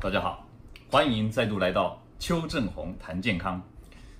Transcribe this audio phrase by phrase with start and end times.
[0.00, 0.46] 大家好，
[0.90, 3.62] 欢迎再度来到邱正红谈健康。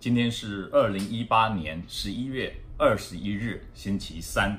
[0.00, 4.58] 今天是二零一八年十一月二十一日，星期三。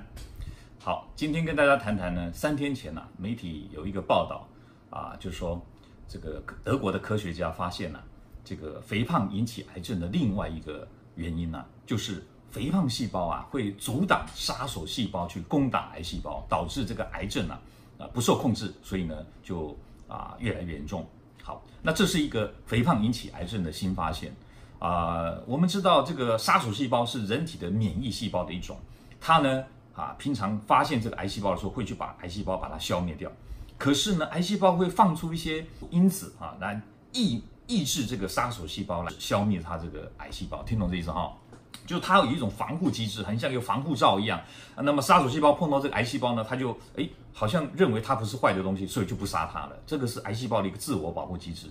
[0.79, 4.47] 好，今天跟大家谈谈呢，三天前呢、媒体有一个报道
[4.89, 5.59] 啊，就说
[6.07, 8.05] 这个德国的科学家发现了、啊、
[8.43, 17.59] 这个肥胖引起癌症的另外一个原因呢、就是肥胖细胞啊会阻挡杀手细胞去攻打癌细胞，导致这个癌症啊
[17.97, 19.77] 啊不受控制，所以呢就。
[20.09, 21.05] 啊，越来越严重。
[21.43, 24.33] 好，那这是一个肥胖引起癌症的新发现。
[24.79, 28.79] 啊、我们知道这个杀手细胞是人体的免疫细胞的一种，
[29.19, 33.29] 它呢啊，平常发现这个癌细胞的时候，会去把癌细胞把它消灭掉。
[33.77, 40.63] 可是呢，癌细胞会放出一些因子啊，来抑抑制这个杀手细胞来消灭它这个癌细胞。
[40.63, 41.35] 听懂这意思哈？
[41.85, 44.41] 就它有一种防护机制，很像一个防护罩一样。
[44.77, 49.77] 那么杀手细胞碰到这个癌细胞呢，它就诶好像认为它不是坏的东西，所以就不杀它了。
[49.85, 51.67] 这个是癌细胞的一个自我保护机制。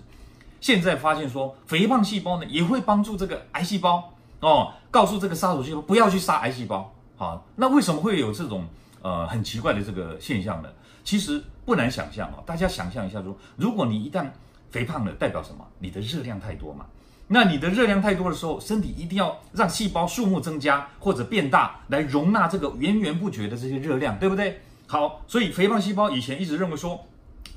[0.59, 6.93] 现在发现说，肥胖细胞呢也会帮助这个癌细胞哦，告诉这个杀手细胞不要去杀癌细胞。
[7.15, 8.65] 好，那为什么会有这种
[9.01, 10.69] 呃很奇怪的这个现象呢？
[11.03, 14.27] 其实不难想象啊，大家想象一下说，如果你一旦
[14.71, 15.65] 肥胖了，代表什么？
[15.79, 16.85] 你的热量太多嘛。
[17.27, 24.61] 那你的热量太多的时候，身体一定要让细胞数目增加或者变大，来容纳这个源源不绝的这些热量，对不对？
[24.87, 27.05] 好，所以肥胖细胞以前一直认为说，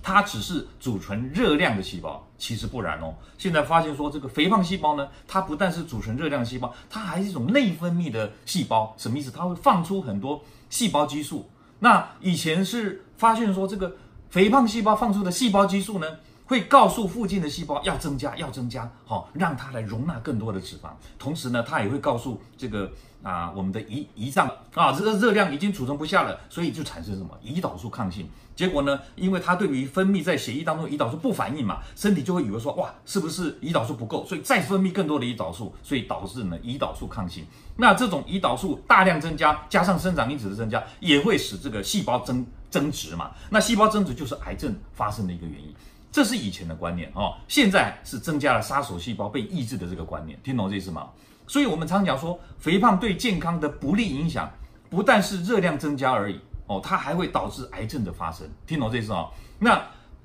[0.02, 3.14] 它只是储存热量的细胞，其实不然哦。
[3.38, 8.92] 现在发现说，这个肥胖细胞呢，它不但是储存热量的细胞，它还是一种内分泌的细胞。
[8.98, 9.30] 什么意思？
[9.30, 11.48] 它会放出很多细胞激素。
[11.78, 13.94] 那以前是发现说，这个
[14.30, 16.06] 肥胖细胞放出的细胞激素呢，
[16.50, 20.90] 会告诉附近的细胞要增加，要增加，好、哦，让它来容纳更多的脂肪。
[21.16, 22.90] 同时呢，它也会告诉这个
[23.22, 28.28] 啊，我们的胰胰脏啊，这个热量已经储存不下了，所以就产生什么胰岛素抗性。
[28.56, 37.46] 结果呢，因为它对于分泌在血液当中胰岛素不反应嘛，身体就会以为说哇，是不是胰岛素不够，所以再分泌更多的胰岛素，所以导致呢胰岛素抗性。
[37.76, 43.30] 那这种胰岛素大量增加，加上生长因子的增加，也会使这个细胞增增殖嘛。
[43.50, 45.72] 那细胞增殖就是癌症发生的一个原因。
[46.12, 51.08] 这是以前的观念哦，现在是增加了杀手细胞被抑制的这个观念，听懂这意思吗？
[51.46, 54.50] 所以，我们常讲说，肥胖对健康的不利影响，
[54.88, 59.28] 不但是热量增加而已哦，它还会导致癌症的发生，听懂这意思啊？
[59.58, 59.80] 那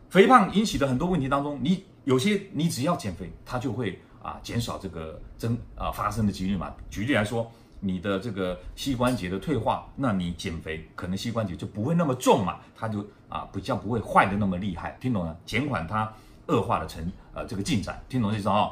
[0.10, 6.74] 肥胖引起的很多问题当中，你有些你只要减肥，它就会啊减少这个增啊发生的几率嘛。
[6.90, 7.52] 举例来说。
[7.80, 15.38] 你的这个膝关节的退化，那你减肥可能膝关节就不会那么重嘛，它就啊比较不会坏的那么厉害，听懂了？
[15.46, 16.12] 减缓它
[16.48, 18.72] 恶化的成呃这个进展，听懂这意思啊？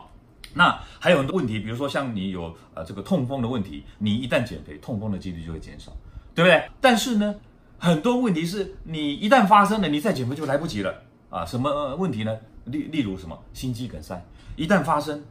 [0.56, 5.92] 那还有很多问题，比如说像你有呃这个痛风的问题，你一旦减肥，痛风的几率就会减少，
[6.34, 6.70] 对不对？
[6.80, 7.36] 但是呢，
[7.78, 10.94] 很多问题是你一旦发生了，你再减肥就来不及了
[11.30, 11.46] 啊！
[11.46, 12.38] 什么问题呢？
[12.66, 14.24] 例例如什么心肌梗塞，
[14.56, 15.24] 一旦发生。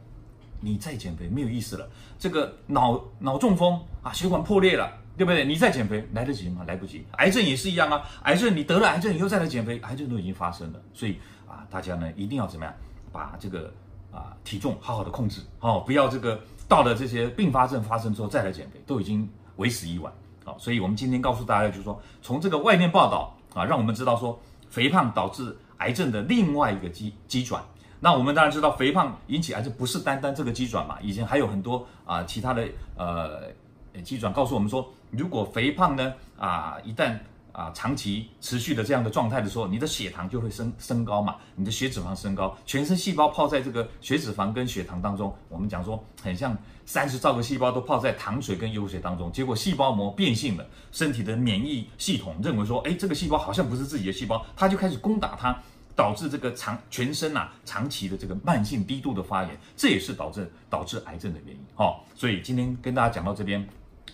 [0.63, 5.43] 你再减肥没有意思了，这个脑脑中风啊，血管破裂了，对不对？
[5.43, 6.63] 你再减肥来得及吗？
[6.65, 7.05] 来不及。
[7.17, 10.81] 癌症也是一样啊，癌症你得了癌症以后再来减肥，癌症都已经发生了。
[10.93, 12.73] 所以啊，大家呢一定要怎么样，
[13.11, 13.71] 把这个
[14.11, 20.11] 啊体重好好的控制哦，不要这个到了这些并发症发生之后再来减肥，都已经为时已晚。
[20.45, 27.61] 好，所以我们今天告诉大家就是说，从这个外面报道啊，让我们知道说肥胖导致癌症的另外一个机机转。
[28.03, 33.49] 那我们当然知道，肥胖引起癌症不是单单这个机转嘛，以前还有很多啊其他的呃
[34.03, 37.17] 机转告诉我们说，如果肥胖呢啊一旦
[37.53, 55.57] 啊长期持续的这样的状态的时候，你的血糖就会升升高嘛，你的血脂肪升高，全身细胞泡在这个血脂肪跟血糖当中，我们讲说很像三十兆个细胞都泡在糖水跟油水当中，结果细胞膜变性了，身体的免疫系统认为说，哎这个细胞好像不是自己的细胞，它就开始攻打它。
[55.95, 61.61] 导致这个长全身啊长期的这个慢性低度的发炎，这也是导致导致癌症的原因。
[61.75, 63.67] 哦，所以今天跟大家讲到这边，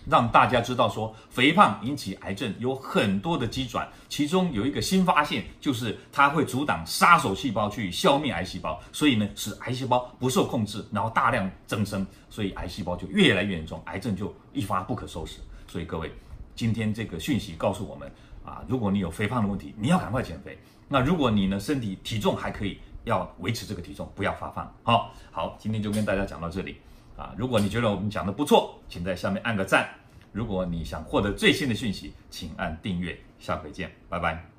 [0.06, 15.38] 让大家知道说肥胖引起癌症有很多的机转，其中有一个新发现，就是它会阻挡杀手细胞去消灭癌细胞，所以呢使癌细胞不受控制，然后大量增生，所以癌细胞就越来越严重，癌症就一发不可收拾。
[15.66, 16.12] 所以各位，
[16.54, 18.10] 今天这个讯息告诉我们
[18.44, 20.58] 啊，如果你有肥胖的问题，你要赶快减肥。
[20.88, 24.74] 那如果你呢，身体体重还可以，要维持这个体重，不要发胖。
[24.82, 26.78] 好，好，今天就跟大家讲到这里
[27.16, 27.32] 啊。
[27.36, 29.88] 如果你觉得我们讲的不错，请在下面按个赞。
[30.32, 33.18] 如果你想获得最新的讯息，请按订阅。
[33.38, 34.49] 下回见，拜拜。